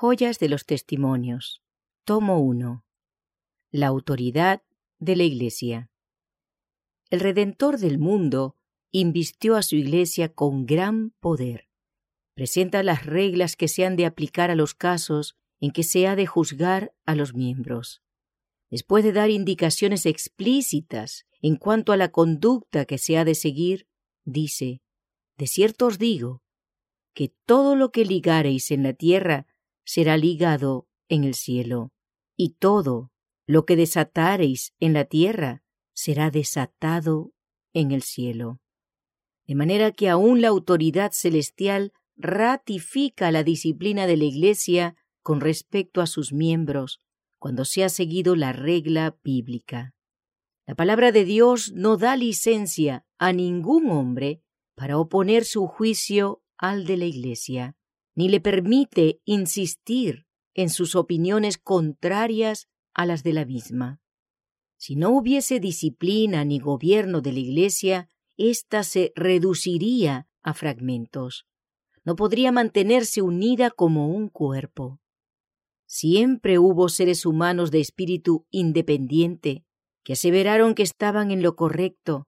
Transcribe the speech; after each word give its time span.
Joyas 0.00 0.38
de 0.38 0.48
los 0.48 0.64
Testimonios. 0.64 1.60
Tomo 2.04 2.38
1. 2.38 2.84
La 3.72 3.88
autoridad 3.88 4.62
de 5.00 5.16
la 5.16 5.24
Iglesia. 5.24 5.90
El 7.10 7.18
Redentor 7.18 7.78
del 7.78 7.98
mundo 7.98 8.54
invistió 8.92 9.56
a 9.56 9.62
su 9.62 9.74
Iglesia 9.74 10.32
con 10.32 10.66
gran 10.66 11.10
poder. 11.18 11.66
Presenta 12.34 12.84
las 12.84 13.06
reglas 13.06 13.56
que 13.56 13.66
se 13.66 13.84
han 13.84 13.96
de 13.96 14.06
aplicar 14.06 14.52
a 14.52 14.54
los 14.54 14.72
casos 14.72 15.36
en 15.58 15.72
que 15.72 15.82
se 15.82 16.06
ha 16.06 16.14
de 16.14 16.26
juzgar 16.26 16.94
a 17.04 17.16
los 17.16 17.34
miembros. 17.34 18.00
Después 18.70 19.02
de 19.02 19.12
dar 19.12 19.30
indicaciones 19.30 20.06
explícitas 20.06 21.26
en 21.42 21.56
cuanto 21.56 21.90
a 21.90 21.96
la 21.96 22.12
conducta 22.12 22.84
que 22.84 22.98
se 22.98 23.18
ha 23.18 23.24
de 23.24 23.34
seguir, 23.34 23.88
dice, 24.24 24.80
De 25.36 25.48
cierto 25.48 25.86
os 25.86 25.98
digo, 25.98 26.44
que 27.14 27.32
todo 27.46 27.74
lo 27.74 27.90
que 27.90 28.04
ligareis 28.04 28.70
en 28.70 28.84
la 28.84 28.92
tierra 28.92 29.48
será 29.88 30.18
ligado 30.18 30.86
en 31.08 31.24
el 31.24 31.34
cielo, 31.34 31.92
y 32.36 32.50
todo 32.50 33.10
lo 33.46 33.64
que 33.64 33.74
desatareis 33.74 34.74
en 34.80 34.92
la 34.92 35.06
tierra 35.06 35.62
será 35.94 36.30
desatado 36.30 37.32
en 37.72 37.90
el 37.92 38.02
cielo. 38.02 38.60
De 39.46 39.54
manera 39.54 39.90
que 39.92 40.10
aún 40.10 40.42
la 40.42 40.48
autoridad 40.48 41.12
celestial 41.12 41.94
ratifica 42.18 43.30
la 43.30 43.42
disciplina 43.42 44.06
de 44.06 44.18
la 44.18 44.24
Iglesia 44.24 44.94
con 45.22 45.40
respecto 45.40 46.02
a 46.02 46.06
sus 46.06 46.34
miembros, 46.34 47.00
cuando 47.38 47.64
se 47.64 47.82
ha 47.82 47.88
seguido 47.88 48.36
la 48.36 48.52
regla 48.52 49.16
bíblica. 49.24 49.94
La 50.66 50.74
palabra 50.74 51.12
de 51.12 51.24
Dios 51.24 51.72
no 51.72 51.96
da 51.96 52.14
licencia 52.14 53.06
a 53.16 53.32
ningún 53.32 53.88
hombre 53.88 54.42
para 54.74 54.98
oponer 54.98 55.46
su 55.46 55.66
juicio 55.66 56.42
al 56.58 56.84
de 56.84 56.98
la 56.98 57.06
Iglesia, 57.06 57.77
ni 58.18 58.28
le 58.28 58.40
permite 58.40 59.20
insistir 59.24 60.26
en 60.52 60.70
sus 60.70 60.96
opiniones 60.96 61.56
contrarias 61.56 62.66
a 62.92 63.06
las 63.06 63.22
de 63.22 63.32
la 63.32 63.44
misma. 63.44 64.00
Si 64.76 64.96
no 64.96 65.10
hubiese 65.10 65.60
disciplina 65.60 66.44
ni 66.44 66.58
gobierno 66.58 67.20
de 67.20 67.32
la 67.32 67.38
Iglesia, 67.38 68.08
ésta 68.36 68.82
se 68.82 69.12
reduciría 69.14 70.26
a 70.42 70.52
fragmentos. 70.52 71.46
No 72.02 72.16
podría 72.16 72.50
mantenerse 72.50 73.22
unida 73.22 73.70
como 73.70 74.08
un 74.08 74.30
cuerpo. 74.30 74.98
Siempre 75.86 76.58
hubo 76.58 76.88
seres 76.88 77.24
humanos 77.24 77.70
de 77.70 77.78
espíritu 77.78 78.48
independiente 78.50 79.64
que 80.02 80.14
aseveraron 80.14 80.74
que 80.74 80.82
estaban 80.82 81.30
en 81.30 81.40
lo 81.40 81.54
correcto, 81.54 82.26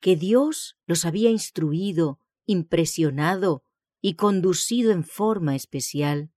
que 0.00 0.16
Dios 0.16 0.76
los 0.84 1.04
había 1.04 1.30
instruido, 1.30 2.18
impresionado 2.44 3.62
y 4.00 4.14
conducido 4.14 4.92
en 4.92 5.04
forma 5.04 5.56
especial. 5.56 6.30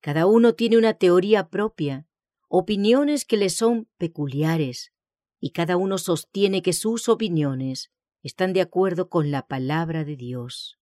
Cada 0.00 0.26
uno 0.26 0.54
tiene 0.54 0.78
una 0.78 0.94
teoría 0.94 1.48
propia, 1.48 2.06
opiniones 2.48 3.24
que 3.24 3.36
le 3.36 3.50
son 3.50 3.88
peculiares, 3.98 4.92
y 5.40 5.50
cada 5.50 5.76
uno 5.76 5.98
sostiene 5.98 6.62
que 6.62 6.72
sus 6.72 7.08
opiniones 7.08 7.90
están 8.22 8.52
de 8.52 8.60
acuerdo 8.60 9.08
con 9.08 9.30
la 9.30 9.46
palabra 9.46 10.04
de 10.04 10.16
Dios. 10.16 10.78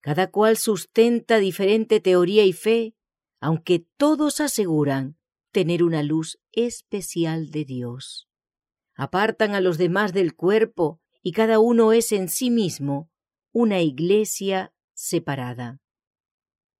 Cada 0.00 0.30
cual 0.30 0.56
sustenta 0.56 1.38
diferente 1.38 2.00
teoría 2.00 2.44
y 2.44 2.52
fe, 2.52 2.94
aunque 3.40 3.86
todos 3.96 4.40
aseguran 4.40 5.18
tener 5.50 5.82
una 5.82 6.02
luz 6.02 6.38
especial 6.52 7.50
de 7.50 7.64
Dios. 7.64 8.28
Apartan 8.94 9.54
a 9.54 9.60
los 9.60 9.78
demás 9.78 10.12
del 10.12 10.34
cuerpo 10.34 11.00
y 11.22 11.32
cada 11.32 11.58
uno 11.58 11.92
es 11.92 12.12
en 12.12 12.28
sí 12.28 12.50
mismo 12.50 13.10
una 13.52 13.80
iglesia 13.80 14.72
separada. 14.96 15.80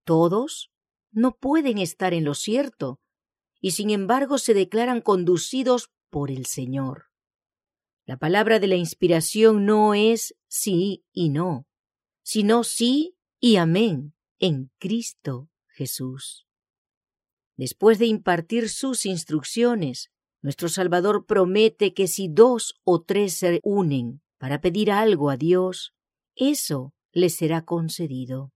Todos 0.04 0.72
no 1.12 1.36
pueden 1.36 1.78
estar 1.78 2.14
en 2.14 2.24
lo 2.24 2.34
cierto 2.34 2.98
y 3.60 3.72
sin 3.72 3.90
embargo 3.90 4.38
se 4.38 4.54
declaran 4.54 5.00
conducidos 5.00 5.90
por 6.10 6.30
el 6.30 6.46
Señor. 6.46 7.06
La 8.04 8.16
palabra 8.16 8.58
de 8.58 8.66
la 8.66 8.76
inspiración 8.76 9.66
no 9.66 9.94
es 9.94 10.34
sí 10.48 11.04
y 11.12 11.28
no, 11.28 11.66
sino 12.22 12.64
sí 12.64 13.16
y 13.40 13.56
amén 13.56 14.14
en 14.38 14.70
Cristo 14.78 15.48
Jesús. 15.68 16.46
Después 17.56 17.98
de 17.98 18.06
impartir 18.06 18.68
sus 18.68 19.06
instrucciones, 19.06 20.10
nuestro 20.42 20.68
Salvador 20.68 21.26
promete 21.26 21.94
que 21.94 22.06
si 22.06 22.28
dos 22.28 22.80
o 22.84 23.02
tres 23.02 23.34
se 23.34 23.60
unen 23.62 24.22
para 24.38 24.60
pedir 24.60 24.92
algo 24.92 25.30
a 25.30 25.36
Dios, 25.36 25.94
eso 26.36 26.94
les 27.16 27.34
será 27.34 27.64
concedido. 27.64 28.52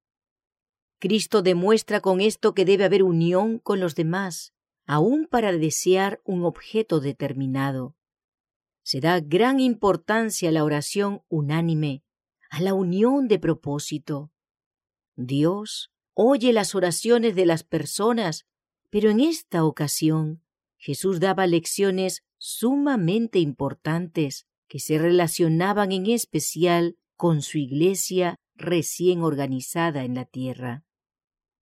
Cristo 0.98 1.40
demuestra 1.40 2.02
con 2.02 2.20
esto 2.20 2.52
que 2.52 2.66
debe 2.66 2.84
haber 2.84 3.02
unión 3.02 3.58
con 3.58 3.80
los 3.80 3.94
demás, 3.94 4.52
aun 4.86 5.26
para 5.26 5.50
desear 5.50 6.20
un 6.24 6.44
objeto 6.44 7.00
determinado. 7.00 7.96
Se 8.82 9.00
da 9.00 9.18
gran 9.20 9.60
importancia 9.60 10.50
a 10.50 10.52
la 10.52 10.62
oración 10.62 11.22
unánime, 11.28 12.04
a 12.50 12.60
la 12.60 12.74
unión 12.74 13.28
de 13.28 13.38
propósito. 13.38 14.30
Dios 15.16 15.90
oye 16.12 16.52
las 16.52 16.74
oraciones 16.74 17.34
de 17.34 17.46
las 17.46 17.64
personas, 17.64 18.44
pero 18.90 19.08
en 19.08 19.20
esta 19.20 19.64
ocasión 19.64 20.42
Jesús 20.76 21.18
daba 21.18 21.46
lecciones 21.46 22.24
sumamente 22.36 23.38
importantes 23.38 24.46
que 24.68 24.80
se 24.80 24.98
relacionaban 24.98 25.92
en 25.92 26.06
especial 26.08 26.98
con 27.16 27.42
su 27.42 27.56
iglesia 27.58 28.36
recién 28.60 29.22
organizada 29.22 30.04
en 30.04 30.14
la 30.14 30.24
tierra. 30.24 30.84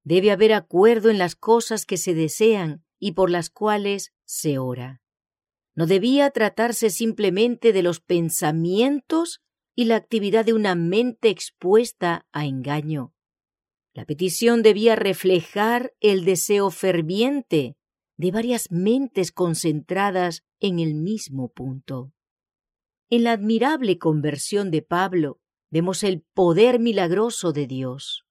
Debe 0.04 0.30
haber 0.30 0.52
acuerdo 0.52 1.10
en 1.10 1.18
las 1.18 1.34
cosas 1.34 1.86
que 1.86 1.96
se 1.96 2.14
desean 2.14 2.84
y 2.98 3.12
por 3.12 3.30
las 3.30 3.50
cuales 3.50 4.12
se 4.24 4.58
ora. 4.58 5.02
No 5.74 5.86
debía 5.86 6.30
tratarse 6.30 6.90
simplemente 6.90 7.72
de 7.72 7.82
los 7.82 8.00
pensamientos 8.00 9.40
y 9.74 9.84
la 9.84 9.96
actividad 9.96 10.44
de 10.44 10.52
una 10.52 10.74
mente 10.74 11.28
expuesta 11.28 12.26
a 12.32 12.46
engaño. 12.46 13.14
La 13.94 14.04
petición 14.04 14.62
debía 14.62 14.96
reflejar 14.96 15.94
el 16.00 16.24
deseo 16.24 16.70
ferviente 16.70 17.76
de 18.16 18.30
varias 18.32 18.72
mentes 18.72 19.30
concentradas 19.30 20.44
en 20.58 20.80
el 20.80 20.94
mismo 20.94 21.52
punto. 21.52 22.12
En 23.08 23.22
la 23.22 23.32
admirable 23.32 23.98
conversión 23.98 24.70
de 24.70 24.82
Pablo 24.82 25.40
vemos 25.70 26.02
el 26.02 26.22
poder 26.34 26.78
milagroso 26.78 27.52
de 27.52 27.66
Dios. 27.66 28.24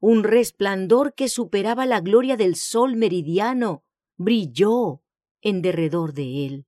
Un 0.00 0.22
resplandor 0.22 1.14
que 1.14 1.28
superaba 1.28 1.86
la 1.86 2.00
gloria 2.00 2.36
del 2.36 2.54
sol 2.54 2.96
meridiano 2.96 3.84
brilló 4.16 5.02
en 5.40 5.62
derredor 5.62 6.12
de 6.12 6.46
él. 6.46 6.66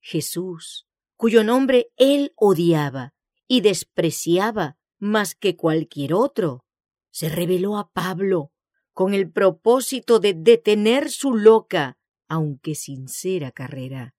Jesús, 0.00 0.86
cuyo 1.16 1.44
nombre 1.44 1.90
él 1.96 2.32
odiaba 2.36 3.14
y 3.46 3.60
despreciaba 3.60 4.76
más 4.98 5.34
que 5.34 5.56
cualquier 5.56 6.14
otro, 6.14 6.64
se 7.10 7.28
reveló 7.28 7.76
a 7.78 7.90
Pablo 7.90 8.52
con 8.92 9.14
el 9.14 9.30
propósito 9.30 10.18
de 10.18 10.34
detener 10.34 11.10
su 11.10 11.34
loca, 11.34 11.98
aunque 12.28 12.74
sincera 12.74 13.50
carrera, 13.50 14.14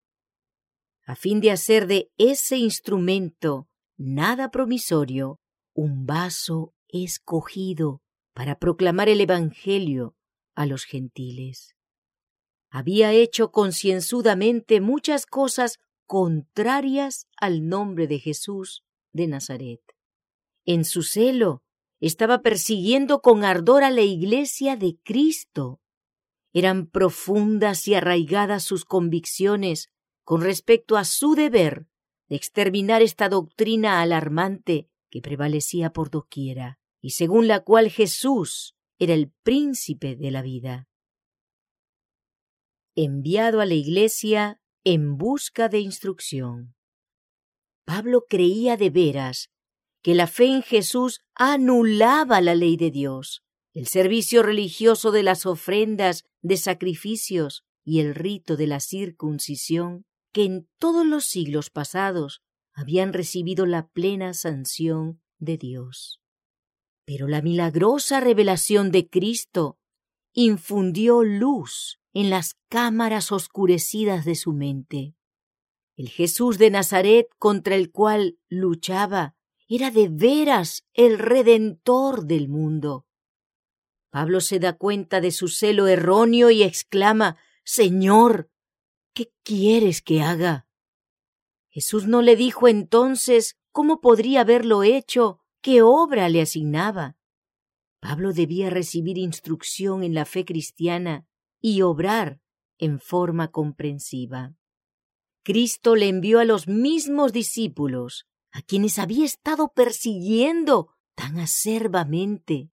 a 1.06 1.16
fin 1.16 1.41
de 1.41 1.52
hacer 1.52 1.88
de 1.88 2.12
ese 2.18 2.57
instrumento 2.57 3.68
nada 3.97 4.51
promisorio, 4.51 5.39
un 5.73 6.05
vaso 6.05 6.73
escogido 6.87 8.01
para 8.33 8.59
proclamar 8.59 9.09
el 9.09 9.21
Evangelio 9.21 10.15
a 10.55 10.65
los 10.65 10.85
gentiles. 10.85 11.75
Había 12.69 13.11
hecho 13.11 13.51
concienzudamente 13.51 14.81
muchas 14.81 15.25
cosas 15.25 15.79
contrarias 16.05 17.27
al 17.37 17.67
nombre 17.67 18.07
de 18.07 18.19
Jesús 18.19 18.83
de 19.13 19.27
Nazaret. 19.27 19.81
En 20.65 20.85
su 20.85 21.03
celo 21.03 21.63
estaba 21.99 22.41
persiguiendo 22.41 23.21
con 23.21 23.43
ardor 23.43 23.83
a 23.83 23.91
la 23.91 24.01
iglesia 24.01 24.75
de 24.75 24.97
Cristo. 25.03 25.79
Eran 26.51 26.87
profundas 26.87 27.87
y 27.87 27.96
arraigadas 27.96 28.63
sus 28.63 28.85
convicciones 28.85 29.89
con 30.23 30.41
respecto 30.41 30.97
a 30.97 31.05
su 31.05 31.35
deber 31.35 31.87
exterminar 32.34 33.02
esta 33.02 33.30
doctrina 33.30 34.02
alarmante 34.02 34.90
que 35.09 35.22
prevalecía 35.22 35.91
por 35.91 36.09
doquiera 36.09 36.80
y 37.02 37.12
según 37.12 37.47
la 37.47 37.59
cual 37.59 37.90
Jesús 37.90 38.76
era 38.97 39.14
el 39.14 39.32
príncipe 39.44 40.16
de 40.16 40.32
la 40.32 40.41
vida. 40.41 40.88
Enviado 42.96 43.59
a 43.59 43.66
la 43.66 43.74
iglesia 43.74 44.62
en 44.84 45.18
busca 45.18 45.70
de 45.70 45.80
instrucción. 45.80 46.76
Pablo 47.85 48.26
creía 48.30 48.78
de 48.78 48.90
veras 48.90 49.50
que 50.02 50.16
la 50.16 50.28
fe 50.28 50.46
en 50.46 50.62
Jesús 50.62 51.22
anulaba 51.35 52.41
la 52.41 52.56
ley 52.56 52.78
de 52.78 52.91
Dios, 52.91 53.44
el 53.74 53.88
servicio 53.88 54.44
religioso 54.44 55.12
de 55.12 55.24
las 55.24 55.46
ofrendas 55.46 56.26
de 56.41 56.58
sacrificios 56.58 57.66
y 57.84 58.00
el 58.00 58.16
rito 58.16 58.56
de 58.56 58.68
la 58.68 58.80
circuncisión 58.80 60.06
que 60.34 60.44
en 60.44 60.68
todos 60.80 61.06
los 61.06 61.26
siglos 61.26 61.70
pasados 61.70 62.41
habían 62.74 63.14
recibido 63.14 63.66
la 63.66 63.88
plena 63.88 64.34
sanción 64.34 65.22
de 65.38 65.58
Dios. 65.58 66.22
Pero 67.06 67.28
la 67.28 67.41
milagrosa 67.41 68.20
revelación 68.20 68.91
de 68.91 69.09
Cristo 69.09 69.78
infundió 70.34 71.24
luz 71.24 72.00
en 72.14 72.30
las 72.30 72.56
cámaras 72.70 73.32
oscurecidas 73.32 74.26
de 74.26 74.35
su 74.35 74.53
mente. 74.53 75.16
El 75.96 76.09
Jesús 76.09 76.58
de 76.58 76.72
Nazaret 76.72 77.28
contra 77.38 77.76
el 77.76 77.91
cual 77.91 78.40
luchaba 78.50 79.35
era 79.68 79.91
de 79.91 80.09
veras 80.09 80.85
el 80.94 81.20
redentor 81.20 82.26
del 82.26 82.50
mundo. 82.50 83.06
Pablo 84.09 84.41
se 84.41 84.59
da 84.59 84.74
cuenta 84.74 85.22
de 85.22 85.32
su 85.32 85.47
celo 85.47 85.88
erróneo 85.88 86.50
y 86.50 86.64
exclama 86.64 87.38
Señor, 87.64 88.50
¿qué 89.13 89.31
quieres 89.43 90.01
que 90.01 90.21
haga? 90.21 90.67
Jesús 91.69 92.07
no 92.07 92.21
le 92.21 92.35
dijo 92.35 92.67
entonces 92.67 93.57
cómo 93.71 94.01
podría 94.01 94.41
haberlo 94.41 94.83
hecho, 94.83 95.39
qué 95.61 95.81
obra 95.81 96.29
le 96.29 96.41
asignaba. 96.41 97.17
Pablo 97.99 98.33
debía 98.33 98.69
recibir 98.69 99.17
instrucción 99.17 100.03
en 100.03 100.13
la 100.13 100.25
fe 100.25 100.45
cristiana 100.45 101.25
y 101.61 101.81
obrar 101.81 102.41
en 102.77 102.99
forma 102.99 103.49
comprensiva. 103.49 104.55
Cristo 105.43 105.95
le 105.95 106.09
envió 106.09 106.39
a 106.39 106.45
los 106.45 106.67
mismos 106.67 107.33
discípulos, 107.33 108.27
a 108.51 108.61
quienes 108.61 108.99
había 108.99 109.25
estado 109.25 109.71
persiguiendo 109.73 110.89
tan 111.15 111.39
acerbamente, 111.39 112.69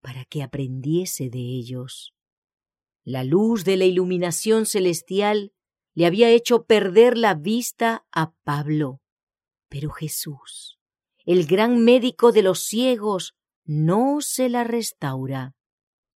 para 0.00 0.24
que 0.24 0.42
aprendiese 0.42 1.30
de 1.30 1.38
ellos. 1.38 2.14
La 3.04 3.24
luz 3.24 3.64
de 3.64 3.76
la 3.76 3.84
iluminación 3.84 4.66
celestial 4.66 5.52
le 5.94 6.06
había 6.06 6.30
hecho 6.30 6.64
perder 6.64 7.18
la 7.18 7.34
vista 7.34 8.06
a 8.12 8.32
Pablo. 8.44 9.00
Pero 9.68 9.90
Jesús, 9.90 10.78
el 11.24 11.46
gran 11.46 11.84
médico 11.84 12.32
de 12.32 12.42
los 12.42 12.60
ciegos, 12.60 13.34
no 13.64 14.20
se 14.20 14.48
la 14.48 14.64
restaura. 14.64 15.54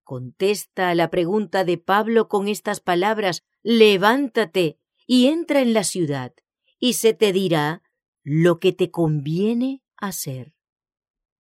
Contesta 0.03 0.91
a 0.91 0.95
la 0.95 1.11
pregunta 1.11 1.65
de 1.65 1.79
Pablo 1.79 2.29
con 2.29 2.49
estas 2.49 2.81
palabras 2.81 3.43
Levántate 3.63 4.79
y 5.07 5.27
entra 5.27 5.61
en 5.61 5.73
la 5.73 5.83
ciudad, 5.83 6.33
y 6.79 6.93
se 6.93 7.15
te 7.15 7.33
dirá 7.33 7.83
lo 8.23 8.61
que 8.61 8.73
te 8.73 8.91
conviene 8.91 9.83
hacer. 9.97 10.55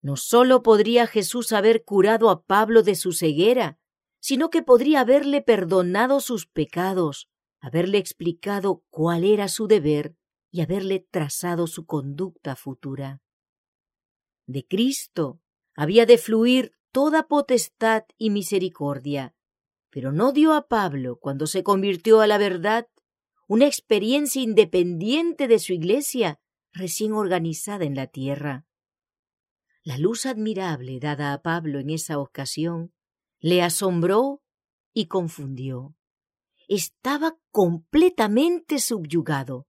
No 0.02 0.16
sólo 0.16 0.62
podría 0.62 1.06
Jesús 1.06 1.52
haber 1.52 1.84
curado 1.84 2.30
a 2.30 2.42
Pablo 2.44 2.82
de 2.82 2.94
su 2.94 3.12
ceguera, 3.12 3.78
sino 4.20 4.50
que 4.50 4.62
podría 4.62 5.00
haberle 5.00 5.42
perdonado 5.42 6.20
sus 6.20 6.46
pecados, 6.46 7.28
haberle 7.66 7.98
explicado 7.98 8.84
cuál 8.90 9.24
era 9.24 9.48
su 9.48 9.66
deber 9.66 10.14
y 10.52 10.60
haberle 10.60 11.00
trazado 11.10 11.66
su 11.66 11.84
conducta 11.84 12.54
futura. 12.54 13.20
De 14.46 14.64
Cristo 14.64 15.40
había 15.74 16.06
de 16.06 16.16
fluir 16.16 16.76
toda 16.92 17.26
potestad 17.26 18.04
y 18.18 18.30
misericordia, 18.30 19.34
pero 19.90 20.12
no 20.12 20.30
dio 20.30 20.54
a 20.54 20.68
Pablo, 20.68 21.18
cuando 21.18 21.48
se 21.48 21.64
convirtió 21.64 22.20
a 22.20 22.28
la 22.28 22.38
verdad, 22.38 22.86
una 23.48 23.66
experiencia 23.66 24.40
independiente 24.40 25.48
de 25.48 25.58
su 25.58 25.72
iglesia 25.72 26.38
recién 26.72 27.14
organizada 27.14 27.84
en 27.84 27.96
la 27.96 28.06
tierra. 28.06 28.64
La 29.82 29.98
luz 29.98 30.24
admirable 30.24 31.00
dada 31.00 31.32
a 31.32 31.42
Pablo 31.42 31.80
en 31.80 31.90
esa 31.90 32.20
ocasión 32.20 32.94
le 33.40 33.60
asombró 33.60 34.40
y 34.92 35.06
confundió. 35.06 35.95
Estaba 36.68 37.36
completamente 37.52 38.80
subyugado. 38.80 39.66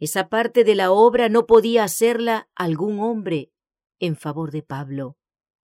Esa 0.00 0.28
parte 0.28 0.64
de 0.64 0.74
la 0.74 0.90
obra 0.90 1.28
no 1.28 1.46
podía 1.46 1.84
hacerla 1.84 2.48
algún 2.56 2.98
hombre 2.98 3.52
en 4.00 4.16
favor 4.16 4.50
de 4.50 4.62
Pablo, 4.62 5.16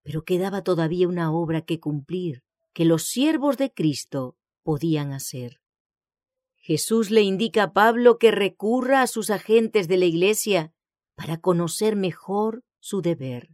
pero 0.04 0.24
quedaba 0.24 0.62
todavía 0.62 1.08
una 1.08 1.32
obra 1.32 1.62
que 1.62 1.80
cumplir, 1.80 2.44
que 2.72 2.84
los 2.84 3.02
siervos 3.06 3.56
de 3.56 3.72
Cristo 3.72 4.36
podían 4.62 5.12
hacer. 5.12 5.60
Jesús 6.54 7.10
le 7.10 7.22
indica 7.22 7.64
a 7.64 7.72
Pablo 7.72 8.18
que 8.18 8.30
recurra 8.30 9.02
a 9.02 9.08
sus 9.08 9.30
agentes 9.30 9.88
de 9.88 9.96
la 9.96 10.04
Iglesia 10.04 10.72
para 11.16 11.38
conocer 11.38 11.96
mejor 11.96 12.62
su 12.78 13.02
deber. 13.02 13.50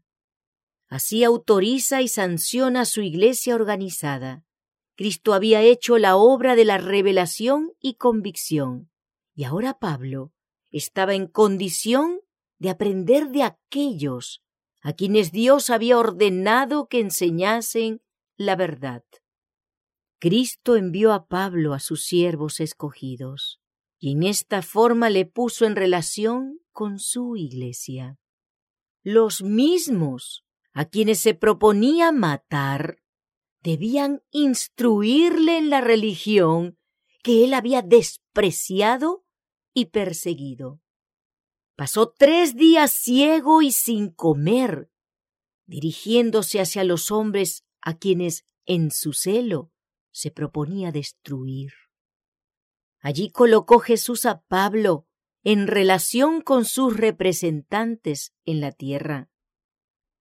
Así 0.89 1.25
autoriza 1.25 2.03
y 2.03 2.09
sanciona 2.09 2.85
su 2.85 3.01
Iglesia 3.01 3.55
organizada. 3.55 4.45
Cristo 4.97 5.35
había 5.35 5.63
hecho 5.63 5.99
la 5.99 6.17
obra 6.17 6.55
de 6.55 6.65
la 6.65 6.79
revelación 6.79 7.73
y 7.81 7.95
convicción, 7.95 8.91
y 9.35 9.45
ahora 9.45 9.79
Pablo 9.79 10.33
estaba 10.71 11.15
en 11.15 11.27
condición 11.27 12.21
de 12.59 12.71
aprender 12.71 13.29
de 13.31 13.43
aquellos 13.43 14.43
a 14.83 14.93
quienes 14.93 15.33
Dios 15.33 15.71
había 15.71 15.99
ordenado 15.99 16.89
que 16.89 17.01
enseñasen 17.01 18.03
la 18.37 18.55
verdad. 18.55 19.03
Cristo 20.21 20.77
envió 20.77 21.13
a 21.13 21.27
Pablo 21.27 21.75
a 21.75 21.81
sus 21.81 22.05
siervos 22.05 22.61
escogidos, 22.61 23.61
y 23.99 24.13
en 24.13 24.23
esta 24.23 24.63
forma 24.63 25.11
le 25.11 25.27
puso 25.27 25.65
en 25.67 25.77
relación 25.77 26.61
con 26.73 26.99
su 26.99 27.37
iglesia. 27.37 28.19
Los 29.03 29.43
mismos 29.43 30.45
a 30.73 30.85
quienes 30.87 31.21
se 31.21 31.35
proponía 31.35 32.13
matar 32.13 32.99
debían 33.65 34.23
instruirle 34.31 35.57
en 35.57 35.71
la 35.71 35.81
religión 35.81 36.79
que 37.23 37.45
él 37.45 37.55
había 37.55 37.81
despreciado 37.81 39.25
y 39.73 39.87
perseguido. 39.87 40.83
Pasó 41.75 42.11
tres 42.11 42.55
días 42.55 42.93
ciego 42.93 43.63
y 43.63 43.73
sin 43.73 44.11
comer, 44.11 44.91
dirigiéndose 45.67 46.61
hacia 46.61 46.85
los 46.85 47.11
hombres 47.11 47.65
a 47.81 47.97
quienes, 47.97 48.45
en 48.67 48.91
su 48.91 49.15
celo, 49.15 49.73
se 50.13 50.31
proponía 50.31 50.93
destruir. 50.93 51.73
Allí 53.01 53.31
colocó 53.31 53.79
Jesús 53.79 54.27
a 54.27 54.43
Pablo 54.43 55.07
en 55.43 55.67
relación 55.67 56.43
con 56.43 56.67
sus 56.67 56.97
representantes 56.97 58.35
en 58.45 58.61
la 58.61 58.73
tierra. 58.73 59.31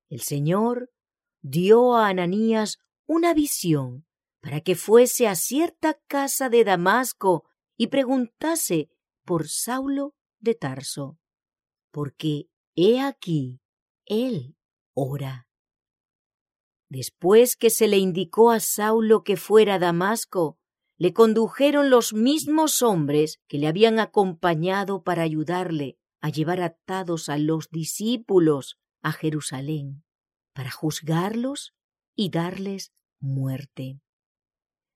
El 0.09 0.21
Señor 0.21 0.91
dio 1.41 1.95
a 1.95 2.07
Ananías 2.07 2.79
una 3.07 3.33
visión 3.33 4.05
para 4.41 4.61
que 4.61 4.75
fuese 4.75 5.27
a 5.27 5.35
cierta 5.35 5.99
casa 6.07 6.49
de 6.49 6.63
Damasco 6.63 7.45
y 7.77 7.87
preguntase 7.87 8.89
por 9.23 9.47
Saulo 9.47 10.15
de 10.39 10.55
Tarso 10.55 11.17
porque 11.93 12.49
he 12.75 12.99
aquí, 12.99 13.61
él 14.05 14.57
ora. 14.95 15.47
Después 16.89 17.55
que 17.55 17.69
se 17.69 17.87
le 17.87 17.97
indicó 17.97 18.51
a 18.51 18.59
Saulo 18.59 19.23
que 19.23 19.37
fuera 19.37 19.75
a 19.75 19.79
Damasco, 19.79 20.57
le 20.97 21.13
condujeron 21.13 21.91
los 21.91 22.13
mismos 22.13 22.81
hombres 22.81 23.39
que 23.47 23.59
le 23.59 23.67
habían 23.67 23.99
acompañado 23.99 25.03
para 25.03 25.21
ayudarle 25.21 25.97
a 26.19 26.29
llevar 26.29 26.61
atados 26.61 27.29
a 27.29 27.37
los 27.37 27.69
discípulos 27.69 28.79
a 29.03 29.11
Jerusalén, 29.11 30.03
para 30.53 30.71
juzgarlos 30.71 31.75
y 32.15 32.29
darles 32.29 32.93
muerte. 33.19 33.99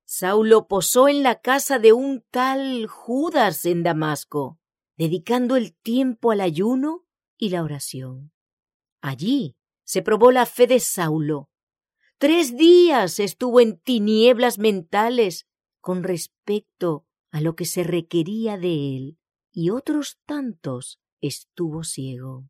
Saulo 0.05 0.67
posó 0.67 1.09
en 1.09 1.21
la 1.23 1.41
casa 1.41 1.79
de 1.79 1.93
un 1.93 2.23
tal 2.31 2.87
Judas 2.87 3.65
en 3.65 3.83
Damasco, 3.83 4.59
dedicando 4.95 5.55
el 5.55 5.75
tiempo 5.75 6.31
al 6.31 6.41
ayuno 6.41 7.05
y 7.37 7.49
la 7.49 7.63
oración. 7.63 8.31
Allí 9.01 9.57
se 9.83 10.01
probó 10.01 10.31
la 10.31 10.45
fe 10.45 10.67
de 10.67 10.79
Saulo. 10.79 11.49
Tres 12.17 12.57
días 12.57 13.19
estuvo 13.19 13.59
en 13.59 13.79
tinieblas 13.79 14.57
mentales 14.59 15.45
con 15.81 16.03
respecto 16.03 17.05
a 17.31 17.41
lo 17.41 17.55
que 17.55 17.65
se 17.65 17.83
requería 17.83 18.57
de 18.57 18.97
él, 18.97 19.19
y 19.51 19.69
otros 19.69 20.19
tantos 20.25 20.99
estuvo 21.21 21.83
ciego. 21.83 22.49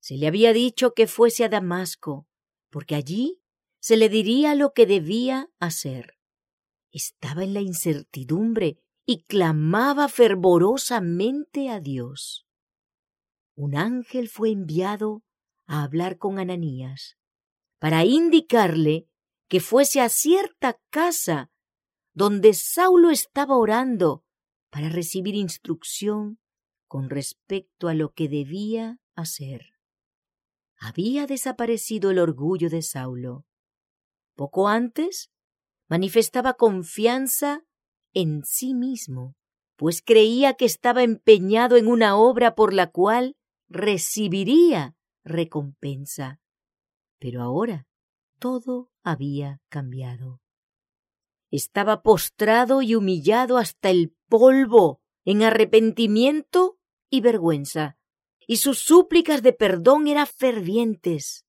Se 0.00 0.16
le 0.16 0.26
había 0.26 0.52
dicho 0.52 0.94
que 0.94 1.06
fuese 1.06 1.44
a 1.44 1.48
Damasco, 1.48 2.26
porque 2.70 2.94
allí 2.94 3.41
se 3.82 3.96
le 3.96 4.08
diría 4.08 4.54
lo 4.54 4.72
que 4.72 4.86
debía 4.86 5.50
hacer. 5.58 6.16
Estaba 6.92 7.42
en 7.42 7.52
la 7.52 7.60
incertidumbre 7.60 8.78
y 9.04 9.24
clamaba 9.24 10.08
fervorosamente 10.08 11.68
a 11.68 11.80
Dios. 11.80 12.46
Un 13.56 13.76
ángel 13.76 14.28
fue 14.28 14.52
enviado 14.52 15.24
a 15.66 15.82
hablar 15.82 16.16
con 16.16 16.38
Ananías 16.38 17.18
para 17.80 18.04
indicarle 18.04 19.08
que 19.48 19.58
fuese 19.58 20.00
a 20.00 20.08
cierta 20.08 20.78
casa 20.90 21.50
donde 22.14 22.54
Saulo 22.54 23.10
estaba 23.10 23.56
orando 23.56 24.24
para 24.70 24.90
recibir 24.90 25.34
instrucción 25.34 26.38
con 26.86 27.10
respecto 27.10 27.88
a 27.88 27.94
lo 27.94 28.12
que 28.12 28.28
debía 28.28 29.00
hacer. 29.16 29.72
Había 30.78 31.26
desaparecido 31.26 32.12
el 32.12 32.20
orgullo 32.20 32.70
de 32.70 32.82
Saulo. 32.82 33.44
Poco 34.34 34.68
antes 34.68 35.30
manifestaba 35.88 36.54
confianza 36.54 37.64
en 38.14 38.44
sí 38.44 38.74
mismo, 38.74 39.36
pues 39.76 40.02
creía 40.02 40.54
que 40.54 40.64
estaba 40.64 41.02
empeñado 41.02 41.76
en 41.76 41.86
una 41.86 42.16
obra 42.16 42.54
por 42.54 42.72
la 42.72 42.90
cual 42.90 43.36
recibiría 43.68 44.96
recompensa. 45.24 46.40
Pero 47.18 47.42
ahora 47.42 47.86
todo 48.38 48.90
había 49.02 49.60
cambiado. 49.68 50.40
estaba 51.50 52.02
postrado 52.02 52.80
y 52.80 52.94
humillado 52.94 53.58
hasta 53.58 53.90
el 53.90 54.16
polvo 54.28 55.02
en 55.24 55.42
arrepentimiento 55.42 56.78
y 57.10 57.20
vergüenza, 57.20 57.98
y 58.46 58.56
sus 58.56 58.78
súplicas 58.78 59.42
de 59.42 59.52
perdón 59.52 60.08
eran 60.08 60.26
fervientes. 60.26 61.44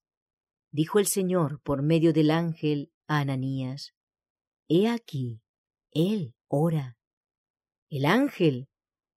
Dijo 0.74 0.98
el 0.98 1.06
Señor 1.06 1.62
por 1.62 1.84
medio 1.84 2.14
del 2.14 2.32
ángel 2.32 2.92
a 3.08 3.20
Ananías, 3.20 3.94
He 4.68 4.90
aquí, 4.90 5.40
él 5.92 6.34
ora. 6.48 6.98
El 7.92 8.06
ángel 8.06 8.70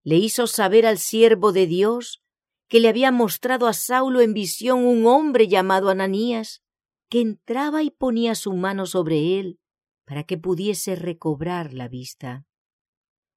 le 0.03 0.17
hizo 0.17 0.45
saber 0.45 0.85
al 0.85 0.99
siervo 0.99 1.51
de 1.51 1.65
Dios 1.65 2.21
que 2.67 2.79
le 2.79 2.89
había 2.89 3.11
mostrado 3.11 3.65
a 3.65 3.73
Saulo 3.73 4.21
en 4.21 4.35
visión 4.35 4.85
un 4.85 5.07
hombre 5.07 5.47
llamado 5.47 5.89
Ananías, 5.89 6.61
que 7.09 7.21
entraba 7.21 7.81
y 7.81 7.89
ponía 7.89 8.35
su 8.35 8.53
mano 8.53 8.85
sobre 8.85 9.39
él 9.39 9.59
para 10.05 10.25
que 10.25 10.37
pudiese 10.37 10.95
recobrar 10.95 11.73
la 11.73 11.87
vista. 11.87 12.45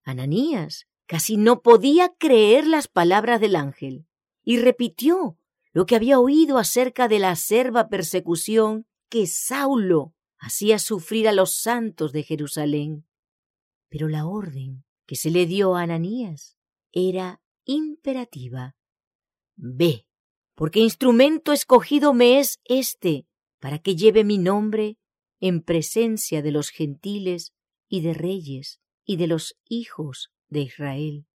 Ananías 0.04 0.88
casi 1.06 1.38
no 1.38 1.62
podía 1.62 2.12
creer 2.18 2.66
las 2.66 2.86
palabras 2.86 3.40
del 3.40 3.56
ángel 3.56 4.06
y 4.44 4.58
repitió 4.58 5.39
lo 5.72 5.86
que 5.86 5.96
había 5.96 6.18
oído 6.18 6.58
acerca 6.58 7.08
de 7.08 7.18
la 7.18 7.30
acerba 7.30 7.88
persecución 7.88 8.86
que 9.08 9.26
Saulo 9.26 10.14
hacía 10.38 10.78
sufrir 10.78 11.28
a 11.28 11.32
los 11.32 11.54
santos 11.54 12.12
de 12.12 12.22
Jerusalén. 12.22 13.06
Pero 13.88 14.08
la 14.08 14.26
orden 14.26 14.84
que 15.06 15.16
se 15.16 15.30
le 15.30 15.46
dio 15.46 15.76
a 15.76 15.82
Ananías 15.82 16.56
era 16.92 17.42
imperativa. 17.64 18.76
Ve, 19.56 20.06
porque 20.54 20.80
instrumento 20.80 21.52
escogido 21.52 22.14
me 22.14 22.38
es 22.38 22.60
éste 22.64 23.26
para 23.60 23.78
que 23.78 23.96
lleve 23.96 24.24
mi 24.24 24.38
nombre 24.38 24.98
en 25.40 25.62
presencia 25.62 26.42
de 26.42 26.50
los 26.50 26.70
gentiles 26.70 27.52
y 27.88 28.00
de 28.00 28.14
reyes 28.14 28.80
y 29.04 29.16
de 29.16 29.26
los 29.26 29.56
hijos 29.68 30.32
de 30.48 30.60
Israel. 30.62 31.26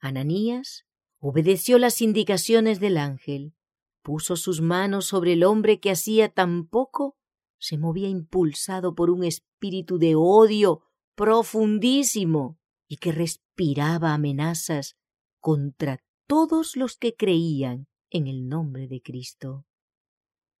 Ananías 0.00 0.84
obedeció 1.26 1.78
las 1.78 2.02
indicaciones 2.02 2.80
del 2.80 2.98
ángel, 2.98 3.54
puso 4.02 4.36
sus 4.36 4.60
manos 4.60 5.06
sobre 5.06 5.32
el 5.32 5.42
hombre 5.42 5.80
que 5.80 5.90
hacía 5.90 6.28
tan 6.28 6.66
poco 6.66 7.16
se 7.58 7.78
movía 7.78 8.08
impulsado 8.08 8.94
por 8.94 9.08
un 9.08 9.24
espíritu 9.24 9.96
de 9.96 10.14
odio 10.16 10.82
profundísimo 11.14 12.58
y 12.86 12.98
que 12.98 13.10
respiraba 13.10 14.12
amenazas 14.12 14.98
contra 15.40 16.04
todos 16.26 16.76
los 16.76 16.98
que 16.98 17.14
creían 17.16 17.88
en 18.10 18.26
el 18.26 18.46
nombre 18.46 18.86
de 18.86 19.00
Cristo. 19.00 19.64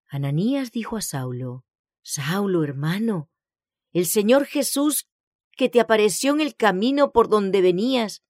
Ananías 0.08 0.72
dijo 0.72 0.96
a 0.96 1.02
Saulo, 1.02 1.66
Saulo, 2.02 2.64
hermano, 2.64 3.28
el 3.92 4.06
Señor 4.06 4.46
Jesús 4.46 5.06
que 5.52 5.68
te 5.68 5.80
apareció 5.80 6.32
en 6.32 6.40
el 6.40 6.56
camino 6.56 7.12
por 7.12 7.28
donde 7.28 7.60
venías, 7.60 8.23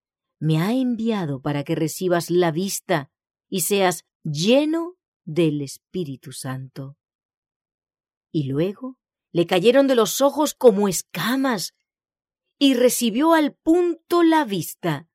me 0.45 0.61
ha 0.61 0.75
enviado 0.75 1.41
para 1.41 1.65
que 1.65 1.75
recibas 1.75 2.29
la 2.29 2.51
vista 2.51 3.11
y 3.49 3.63
seas 3.63 4.05
lleno 4.25 4.99
del 5.25 5.63
Espíritu 5.63 6.33
Santo. 6.33 6.99
Y 8.31 8.43
luego 8.43 8.99
le 9.33 9.47
cayeron 9.47 9.87
de 9.87 9.95
los 9.95 10.21
ojos 10.21 10.53
como 10.53 10.87
escamas 10.87 11.73
y 12.59 12.75
recibió 12.75 13.33
al 13.33 13.55
punto 13.55 14.23
la 14.23 14.45
vista 14.45 15.09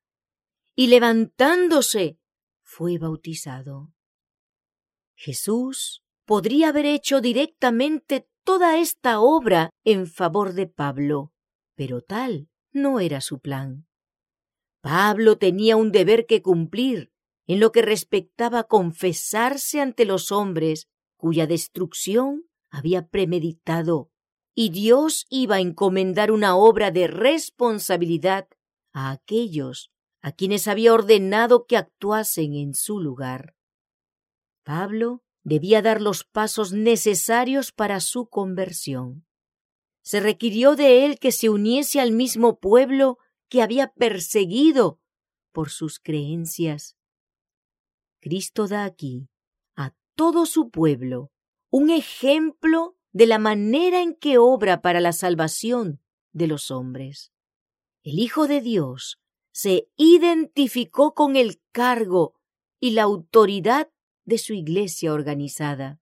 y 0.74 0.88
levantándose 0.88 2.18
fue 2.64 2.98
bautizado. 2.98 3.92
Jesús 5.14 6.02
podría 6.24 6.70
haber 6.70 6.86
hecho 6.86 7.20
directamente 7.20 8.28
toda 8.42 8.80
esta 8.80 9.20
obra 9.20 9.70
en 9.84 10.08
favor 10.08 10.54
de 10.54 10.66
Pablo, 10.66 11.32
pero 11.76 12.02
tal 12.02 12.48
no 12.72 12.98
era 12.98 13.20
su 13.20 13.38
plan. 13.38 13.86
Pablo 14.80 15.36
tenía 15.36 15.76
un 15.76 15.92
deber 15.92 16.26
que 16.26 16.42
cumplir 16.42 17.12
en 17.46 17.60
lo 17.60 17.72
que 17.72 17.82
respectaba 17.82 18.60
a 18.60 18.64
confesarse 18.64 19.80
ante 19.80 20.04
los 20.04 20.32
hombres 20.32 20.88
cuya 21.16 21.46
destrucción 21.46 22.46
había 22.70 23.08
premeditado, 23.08 24.10
y 24.54 24.70
Dios 24.70 25.26
iba 25.28 25.56
a 25.56 25.60
encomendar 25.60 26.30
una 26.30 26.56
obra 26.56 26.90
de 26.90 27.08
responsabilidad 27.08 28.48
a 28.92 29.10
aquellos 29.10 29.90
a 30.22 30.32
quienes 30.32 30.68
había 30.68 30.92
ordenado 30.92 31.66
que 31.66 31.76
actuasen 31.76 32.54
en 32.54 32.74
su 32.74 33.00
lugar. 33.00 33.54
Pablo 34.64 35.22
debía 35.42 35.82
dar 35.82 36.00
los 36.00 36.24
pasos 36.24 36.72
necesarios 36.72 37.72
para 37.72 38.00
su 38.00 38.28
conversión. 38.28 39.26
Se 40.02 40.20
requirió 40.20 40.76
de 40.76 41.04
él 41.04 41.18
que 41.18 41.32
se 41.32 41.48
uniese 41.48 42.00
al 42.00 42.12
mismo 42.12 42.58
pueblo 42.58 43.18
que 43.50 43.60
había 43.60 43.92
perseguido 43.92 45.00
por 45.52 45.68
sus 45.68 45.98
creencias. 45.98 46.96
Cristo 48.20 48.66
da 48.68 48.84
aquí 48.84 49.28
a 49.76 49.94
todo 50.14 50.46
su 50.46 50.70
pueblo 50.70 51.30
un 51.68 51.90
ejemplo 51.90 52.96
de 53.12 53.26
la 53.26 53.38
manera 53.38 54.00
en 54.00 54.14
que 54.14 54.38
obra 54.38 54.80
para 54.80 55.00
la 55.00 55.12
salvación 55.12 56.00
de 56.32 56.46
los 56.46 56.70
hombres. 56.70 57.32
El 58.02 58.18
Hijo 58.18 58.46
de 58.46 58.60
Dios 58.60 59.20
se 59.52 59.88
identificó 59.96 61.12
con 61.14 61.36
el 61.36 61.60
cargo 61.72 62.40
y 62.78 62.92
la 62.92 63.02
autoridad 63.02 63.90
de 64.24 64.38
su 64.38 64.54
iglesia 64.54 65.12
organizada. 65.12 66.00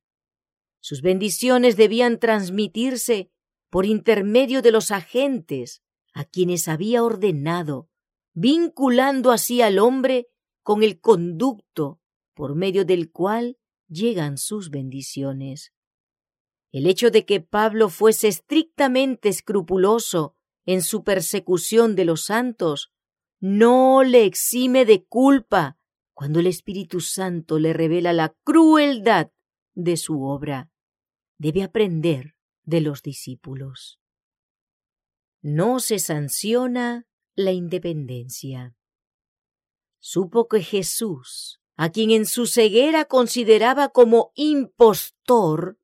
Sus 0.81 1.00
bendiciones 1.00 1.76
debían 1.76 2.19
transmitirse 2.19 3.31
por 3.71 3.87
intermedio 3.87 4.61
de 4.61 4.71
los 4.71 4.90
agentes 4.90 5.83
a 6.12 6.25
quienes 6.25 6.69
había 6.69 7.03
ordenado, 7.05 7.88
vinculando 8.35 9.31
así 9.31 9.62
al 9.62 9.79
hombre 9.79 10.29
con 10.62 10.83
el 10.83 11.00
conducto 11.00 12.00
por 12.35 12.55
medio 12.55 12.85
del 12.85 13.11
cual 13.11 13.59
llegan 13.88 14.38
sus 14.38 14.71
bendiciones. 14.71 15.73
El 16.71 16.87
hecho 16.87 17.11
de 17.11 17.25
que 17.25 17.41
Pablo 17.41 17.88
fuese 17.88 18.29
estrictamente 18.29 19.29
escrupuloso 19.29 20.37
en 20.67 20.83
su 20.83 21.03
persecución 21.03 21.97
de 21.97 22.05
los 22.05 22.25
santos 22.25 22.93
no 23.41 24.03
le 24.03 24.25
exime 24.25 24.85
de 24.85 25.05
culpa 25.05 25.79
cuando 26.12 26.41
el 26.41 26.47
Espíritu 26.47 27.00
Santo 27.00 27.59
le 27.59 27.73
revela 27.73 28.12
la 28.12 28.35
crueldad 28.45 29.31
de 29.75 29.97
su 29.97 30.25
obra. 30.25 30.71
Debe 31.38 31.62
aprender 31.62 32.35
de 32.65 32.81
los 32.81 33.03
discípulos. 33.03 33.98
No 35.40 35.78
se 35.80 35.99
sanciona 35.99 37.07
la 37.35 37.52
independencia. 37.52 38.75
Supo 40.00 40.49
que 40.49 40.62
Jesús, 40.62 41.61
a 41.76 41.90
quien 41.90 42.11
en 42.11 42.26
su 42.26 42.47
ceguera 42.47 43.04
consideraba 43.04 43.90
como 43.90 44.33
impostor, 44.35 45.78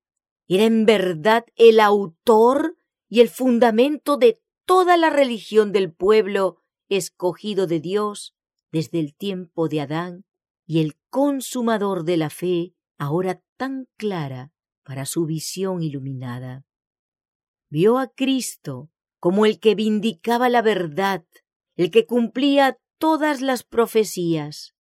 era 0.48 0.64
en 0.64 0.86
verdad 0.86 1.44
el 1.54 1.80
autor 1.80 2.76
y 3.08 3.20
el 3.20 3.28
fundamento 3.28 4.16
de 4.16 4.40
toda 4.66 4.96
la 4.96 5.10
religión 5.10 5.72
del 5.72 5.92
pueblo 5.92 6.58
escogido 6.88 7.66
de 7.66 7.80
Dios 7.80 8.34
desde 8.72 8.98
el 8.98 9.14
tiempo 9.14 9.68
de 9.68 9.82
Adán 9.82 10.24
y 10.66 10.80
el 10.80 10.96
consumador 11.10 12.04
de 12.04 12.16
la 12.16 12.30
fe 12.30 12.74
ahora 12.98 13.40
tan 13.56 13.86
clara 13.96 14.52
para 14.82 15.06
su 15.06 15.26
visión 15.26 15.82
iluminada. 15.82 16.64
Vio 17.68 17.98
a 17.98 18.08
Cristo 18.08 18.90
como 19.24 19.46
el 19.46 19.58
que 19.58 19.74
vindicaba 19.74 20.50
la 20.50 20.60
verdad, 20.60 21.24
el 21.76 21.90
que 21.90 22.04
cumplía 22.04 22.78
todas 22.98 23.40
las 23.40 23.62
profecías. 23.62 24.74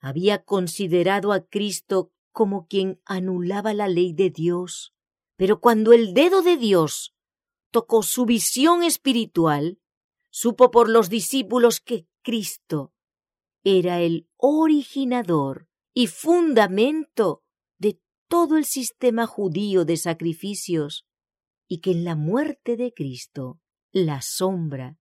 Había 0.00 0.44
considerado 0.44 1.32
a 1.32 1.46
Cristo 1.46 2.12
como 2.30 2.66
quien 2.66 3.00
anulaba 3.06 3.72
la 3.72 3.88
ley 3.88 4.12
de 4.12 4.28
Dios, 4.28 4.92
pero 5.36 5.60
cuando 5.60 5.94
el 5.94 6.12
dedo 6.12 6.42
de 6.42 6.58
Dios 6.58 7.14
tocó 7.70 8.02
su 8.02 8.26
visión 8.26 8.82
espiritual, 8.82 9.78
supo 10.28 10.70
por 10.70 10.90
los 10.90 11.08
discípulos 11.08 11.80
que 11.80 12.06
Cristo 12.20 12.92
era 13.64 14.02
el 14.02 14.28
originador 14.36 15.68
y 15.94 16.08
fundamento 16.08 17.44
de 17.78 17.98
todo 18.28 18.58
el 18.58 18.66
sistema 18.66 19.26
judío 19.26 19.86
de 19.86 19.96
sacrificios 19.96 21.06
y 21.66 21.80
que 21.80 21.92
en 21.92 22.04
la 22.04 22.14
muerte 22.14 22.76
de 22.76 22.92
Cristo 22.92 23.58
la 23.92 24.22
sombra 24.22 24.98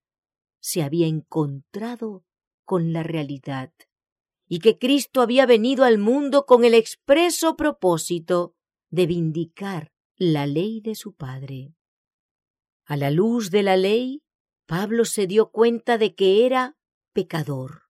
se 0.59 0.83
había 0.83 1.07
encontrado 1.07 2.23
con 2.65 2.93
la 2.93 3.03
realidad 3.03 3.71
y 4.47 4.59
que 4.59 4.77
Cristo 4.77 5.21
había 5.21 5.45
venido 5.45 5.83
al 5.83 5.99
mundo 5.99 6.45
con 6.45 6.65
el 6.65 6.73
expreso 6.73 7.55
propósito 7.55 8.55
de 8.89 9.05
vindicar 9.05 9.91
la 10.17 10.47
ley 10.47 10.81
de 10.81 10.95
su 10.95 11.13
Padre. 11.13 11.75
A 12.85 12.97
la 12.97 13.11
luz 13.11 13.51
de 13.51 13.61
la 13.61 13.77
ley, 13.77 14.23
Pablo 14.65 15.05
se 15.05 15.27
dio 15.27 15.51
cuenta 15.51 15.97
de 15.97 16.15
que 16.15 16.45
era 16.45 16.75
pecador. 17.13 17.83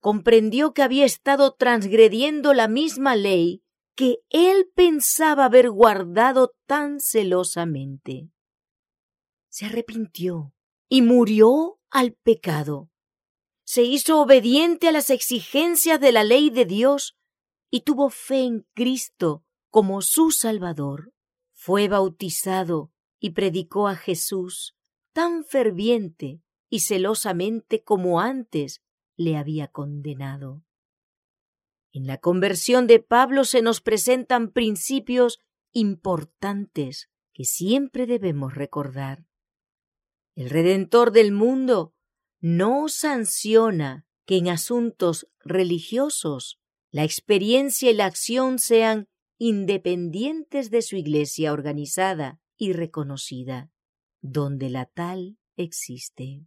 Comprendió 0.00 0.74
que 0.74 0.82
había 0.82 1.04
estado 1.04 1.54
transgrediendo 1.54 2.52
la 2.52 2.68
misma 2.68 3.16
ley 3.16 3.62
que 3.94 4.18
él 4.28 4.70
pensaba 4.74 5.46
haber 5.46 5.70
guardado 5.70 6.54
tan 6.66 7.00
celosamente. 7.00 8.30
Se 9.58 9.66
arrepintió 9.66 10.54
y 10.88 11.02
murió 11.02 11.80
al 11.90 12.12
pecado. 12.12 12.92
Se 13.64 13.82
hizo 13.82 14.20
obediente 14.20 14.86
a 14.86 14.92
las 14.92 15.10
exigencias 15.10 15.98
de 15.98 16.12
la 16.12 16.22
ley 16.22 16.50
de 16.50 16.64
Dios 16.64 17.16
y 17.68 17.80
tuvo 17.80 18.08
fe 18.08 18.44
en 18.44 18.68
Cristo 18.72 19.44
como 19.68 20.00
su 20.00 20.30
Salvador. 20.30 21.12
Fue 21.54 21.88
bautizado 21.88 22.92
y 23.18 23.30
predicó 23.30 23.88
a 23.88 23.96
Jesús 23.96 24.76
tan 25.12 25.42
ferviente 25.44 26.40
y 26.70 26.78
celosamente 26.78 27.82
como 27.82 28.20
antes 28.20 28.84
le 29.16 29.36
había 29.36 29.66
condenado. 29.66 30.62
En 31.90 32.06
la 32.06 32.18
conversión 32.18 32.86
de 32.86 33.00
Pablo 33.00 33.42
se 33.42 33.60
nos 33.60 33.80
presentan 33.80 34.52
principios 34.52 35.40
importantes 35.72 37.10
que 37.32 37.42
siempre 37.44 38.06
debemos 38.06 38.54
recordar. 38.54 39.27
El 40.38 40.50
Redentor 40.50 41.10
del 41.10 41.32
mundo 41.32 41.94
no 42.38 42.88
sanciona 42.88 44.06
que 44.24 44.36
en 44.36 44.48
asuntos 44.48 45.26
religiosos 45.40 46.60
la 46.92 47.02
experiencia 47.02 47.90
y 47.90 47.94
la 47.94 48.06
acción 48.06 48.60
sean 48.60 49.08
independientes 49.36 50.70
de 50.70 50.82
su 50.82 50.94
iglesia 50.94 51.52
organizada 51.52 52.38
y 52.56 52.72
reconocida, 52.72 53.72
donde 54.20 54.70
la 54.70 54.86
tal 54.86 55.38
existe. 55.56 56.46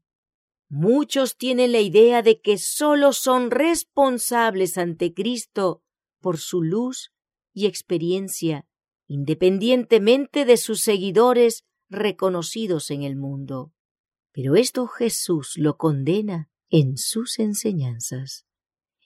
Muchos 0.70 1.36
tienen 1.36 1.74
la 1.74 1.82
idea 1.82 2.22
de 2.22 2.40
que 2.40 2.58
sólo 2.58 3.12
son 3.12 3.52
responsables 3.52 4.78
ante 4.78 5.14
Cristo 5.14 5.84
por 6.22 6.38
su 6.38 6.64
luz 6.64 7.12
y 7.54 7.66
experiencia, 7.66 8.66
independientemente 9.10 10.46
de 10.46 10.56
sus 10.56 10.80
seguidores 10.80 11.66
reconocidos 11.90 12.90
en 12.90 13.04
el 13.04 13.18
mundo. 13.18 13.74
Pero 14.32 14.56
esto 14.56 14.88
Jesús 14.88 15.54
lo 15.58 15.78
condena 15.78 16.50
en 16.70 16.98
sus 16.98 17.40
enseñanzas, 17.40 18.46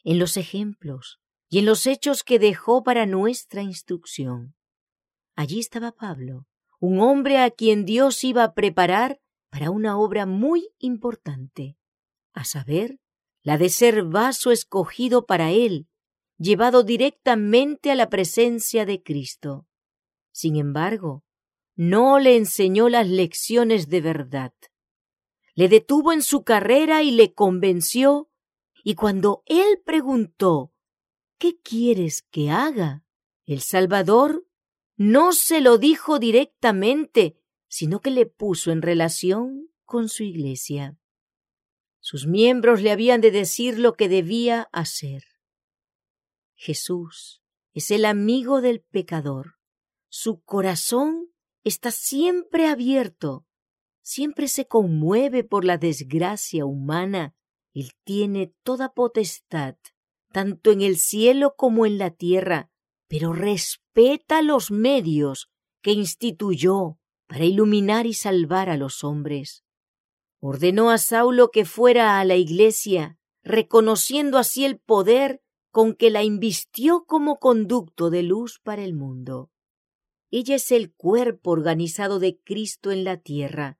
en 0.04 0.20
los 0.20 0.38
ejemplos 0.38 1.20
y 1.50 1.60
en 1.60 1.66
los 1.66 1.88
hechos 1.88 2.24
que 2.24 2.40
dejó 2.40 2.84
para 2.84 3.06
nuestra 3.06 3.62
instrucción. 3.62 4.56
Allí 5.36 5.60
estaba 5.60 5.92
Pablo, 5.92 6.46
un 6.80 7.00
hombre 7.00 7.40
a 7.40 7.50
quien 7.50 7.86
Dios 7.86 8.24
iba 8.24 8.44
a 8.44 8.54
preparar 8.54 9.20
para 9.50 9.72
una 9.72 9.98
obra 9.98 10.26
muy 10.26 10.70
importante, 10.80 11.78
a 12.34 12.44
saber, 12.44 13.00
la 13.42 13.58
de 13.58 13.70
ser 13.70 14.04
vaso 14.04 14.52
escogido 14.52 15.26
para 15.26 15.52
él, 15.52 15.88
llevado 16.38 16.84
directamente 16.84 17.92
a 17.92 17.96
la 17.96 18.10
presencia 18.10 18.86
de 18.86 19.02
Cristo. 19.02 19.68
Sin 20.32 20.56
embargo, 20.56 21.24
no 21.76 22.20
le 22.20 22.36
enseñó 22.36 22.90
las 22.90 23.08
lecciones 23.08 23.90
de 23.90 24.02
verdad. 24.02 24.54
Le 25.56 25.70
detuvo 25.70 26.12
en 26.14 26.22
su 26.22 26.44
carrera 26.44 27.02
y 27.02 27.12
le 27.12 27.34
convenció, 27.34 28.30
y 28.84 28.96
cuando 28.96 29.44
él 29.48 29.82
preguntó 29.84 30.72
¿Qué 31.38 31.60
quieres 31.60 32.22
que 32.30 32.50
haga? 32.50 33.04
El 33.46 33.62
Salvador 33.62 34.48
no 34.96 35.34
se 35.34 35.60
lo 35.60 35.78
dijo 35.78 36.20
directamente, 36.20 37.38
sino 37.68 38.00
que 38.00 38.12
le 38.12 38.26
puso 38.26 38.72
en 38.72 38.82
relación 38.82 39.70
con 39.84 40.08
su 40.08 40.24
iglesia. 40.24 40.98
Sus 42.00 42.28
miembros 42.28 42.82
le 42.82 42.92
habían 42.92 43.20
de 43.20 43.32
decir 43.32 43.80
lo 43.80 43.94
que 43.96 44.08
debía 44.08 44.70
hacer. 44.72 45.24
Jesús 46.54 47.42
es 47.74 47.92
el 47.92 48.06
amigo 48.06 48.62
del 48.62 48.82
pecador. 48.82 49.58
Su 50.08 50.42
corazón 50.42 51.34
está 51.64 51.92
siempre 51.92 52.68
abierto, 52.68 53.46
siempre 54.06 54.48
se 54.48 54.68
conmueve 54.68 55.44
por 55.44 55.66
la 55.66 55.80
desgracia 55.80 56.64
humana. 56.64 57.34
Él 57.74 57.92
tiene 58.04 58.54
toda 58.62 58.94
potestad, 58.94 59.78
tanto 60.32 60.72
en 60.72 60.82
el 60.82 60.98
cielo 60.98 61.56
como 61.58 61.88
en 61.88 61.98
la 61.98 62.12
tierra, 62.12 62.70
pero 63.08 63.34
respeta 63.34 64.44
los 64.44 64.70
medios 64.70 65.50
que 65.82 65.92
instituyó 65.92 67.00
para 67.26 67.46
iluminar 67.46 68.06
y 68.06 68.14
salvar 68.14 68.70
a 68.70 68.78
los 68.78 69.04
hombres. 69.04 69.64
Ordenó 70.40 70.92
a 70.92 71.00
Saulo 71.00 71.50
que 71.50 71.66
fuera 71.66 72.20
a 72.20 72.26
la 72.26 72.36
iglesia, 72.36 73.18
reconociendo 73.44 74.38
así 74.38 74.66
el 74.66 74.78
poder 74.78 75.42
con 75.72 75.96
que 75.96 76.12
la 76.12 76.24
invistió 76.24 77.06
como 77.06 77.38
conducto 77.38 78.12
de 78.12 78.22
luz 78.22 78.60
para 78.64 78.84
el 78.84 78.94
mundo. 78.94 79.50
Ella 80.30 80.56
es 80.56 80.72
el 80.72 80.94
cuerpo 80.94 81.50
organizado 81.50 82.20
de 82.20 82.40
Cristo 82.40 82.92
en 82.92 83.04
la 83.04 83.18
tierra, 83.18 83.80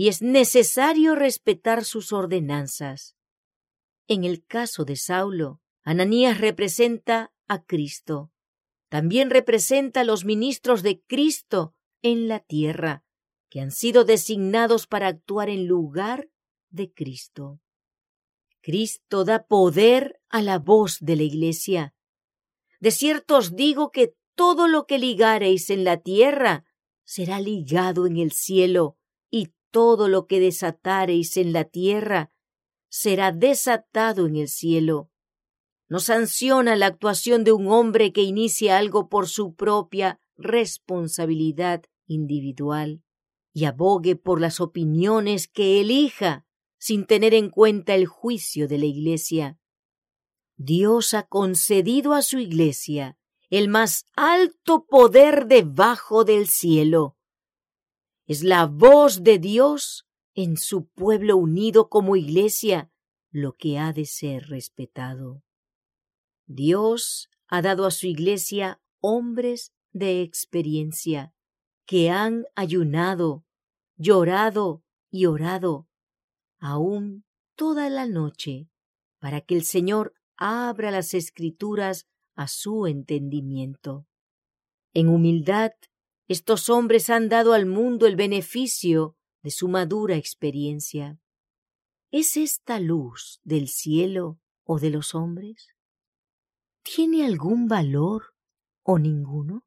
y 0.00 0.08
es 0.08 0.22
necesario 0.22 1.14
respetar 1.14 1.84
sus 1.84 2.14
ordenanzas. 2.14 3.16
En 4.08 4.24
el 4.24 4.46
caso 4.46 4.86
de 4.86 4.96
Saulo, 4.96 5.60
Ananías 5.82 6.40
representa 6.40 7.34
a 7.48 7.62
Cristo. 7.64 8.32
También 8.88 9.28
representa 9.28 10.00
a 10.00 10.04
los 10.04 10.24
ministros 10.24 10.82
de 10.82 11.02
Cristo 11.02 11.74
en 12.00 12.28
la 12.28 12.40
tierra, 12.40 13.04
que 13.50 13.60
han 13.60 13.70
sido 13.70 14.04
designados 14.04 14.86
para 14.86 15.06
actuar 15.06 15.50
en 15.50 15.66
lugar 15.66 16.30
de 16.70 16.90
Cristo. 16.90 17.60
Cristo 18.62 19.26
da 19.26 19.44
poder 19.44 20.18
a 20.30 20.40
la 20.40 20.58
voz 20.58 20.96
de 21.00 21.16
la 21.16 21.24
Iglesia. 21.24 21.94
De 22.80 22.90
cierto 22.90 23.36
os 23.36 23.54
digo 23.54 23.90
que 23.90 24.14
todo 24.34 24.66
lo 24.66 24.86
que 24.86 24.98
ligareis 24.98 25.68
en 25.68 25.84
la 25.84 25.98
tierra 25.98 26.64
será 27.04 27.38
ligado 27.38 28.06
en 28.06 28.16
el 28.16 28.32
cielo, 28.32 28.96
todo 29.70 30.08
lo 30.08 30.26
que 30.26 30.40
desatareis 30.40 31.36
en 31.36 31.52
la 31.52 31.64
tierra 31.64 32.32
será 32.88 33.32
desatado 33.32 34.26
en 34.26 34.36
el 34.36 34.48
cielo. 34.48 35.10
No 35.88 35.98
sanciona 35.98 36.76
la 36.76 36.86
actuación 36.86 37.44
de 37.44 37.52
un 37.52 37.68
hombre 37.68 38.12
que 38.12 38.22
inicia 38.22 38.78
algo 38.78 39.08
por 39.08 39.28
su 39.28 39.54
propia 39.54 40.20
responsabilidad 40.36 41.82
individual 42.06 43.02
y 43.52 43.64
abogue 43.64 44.16
por 44.16 44.40
las 44.40 44.60
opiniones 44.60 45.48
que 45.48 45.80
elija 45.80 46.46
sin 46.78 47.06
tener 47.06 47.34
en 47.34 47.50
cuenta 47.50 47.94
el 47.94 48.06
juicio 48.06 48.68
de 48.68 48.78
la 48.78 48.86
Iglesia. 48.86 49.58
Dios 50.56 51.14
ha 51.14 51.24
concedido 51.24 52.14
a 52.14 52.22
su 52.22 52.38
Iglesia 52.38 53.16
el 53.50 53.68
más 53.68 54.06
alto 54.14 54.86
poder 54.86 55.46
debajo 55.46 56.24
del 56.24 56.48
cielo. 56.48 57.16
Es 58.30 58.44
la 58.44 58.66
voz 58.66 59.24
de 59.24 59.40
Dios 59.40 60.06
en 60.36 60.56
su 60.56 60.86
pueblo 60.86 61.36
unido 61.36 61.88
como 61.88 62.14
Iglesia 62.14 62.92
lo 63.32 63.56
que 63.56 63.76
ha 63.76 63.92
de 63.92 64.04
ser 64.04 64.46
respetado. 64.50 65.42
Dios 66.46 67.28
ha 67.48 67.60
dado 67.60 67.86
a 67.86 67.90
su 67.90 68.06
Iglesia 68.06 68.80
hombres 69.00 69.72
de 69.90 70.22
experiencia 70.22 71.34
que 71.86 72.10
han 72.10 72.44
ayunado, 72.54 73.44
llorado 73.96 74.84
y 75.10 75.26
orado, 75.26 75.88
aún 76.60 77.24
toda 77.56 77.90
la 77.90 78.06
noche, 78.06 78.68
para 79.18 79.40
que 79.40 79.56
el 79.56 79.64
Señor 79.64 80.14
abra 80.36 80.92
las 80.92 81.14
escrituras 81.14 82.06
a 82.36 82.46
su 82.46 82.86
entendimiento. 82.86 84.06
En 84.94 85.08
humildad, 85.08 85.72
estos 86.30 86.70
hombres 86.70 87.10
han 87.10 87.28
dado 87.28 87.54
al 87.54 87.66
mundo 87.66 88.06
el 88.06 88.14
beneficio 88.14 89.16
de 89.42 89.50
su 89.50 89.66
madura 89.66 90.14
experiencia. 90.14 91.18
¿Es 92.12 92.36
esta 92.36 92.78
luz 92.78 93.40
del 93.42 93.66
cielo 93.66 94.38
o 94.62 94.78
de 94.78 94.90
los 94.90 95.16
hombres? 95.16 95.74
¿Tiene 96.84 97.26
algún 97.26 97.66
valor 97.66 98.36
o 98.84 99.00
ninguno? 99.00 99.64